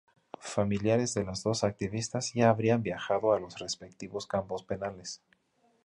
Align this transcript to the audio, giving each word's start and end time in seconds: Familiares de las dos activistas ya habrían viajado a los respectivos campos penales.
Familiares 0.39 1.13
de 1.13 1.23
las 1.23 1.43
dos 1.43 1.63
activistas 1.63 2.33
ya 2.33 2.49
habrían 2.49 2.81
viajado 2.81 3.33
a 3.33 3.39
los 3.39 3.59
respectivos 3.59 4.25
campos 4.25 4.63
penales. 4.63 5.21